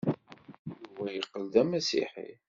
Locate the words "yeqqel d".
1.15-1.55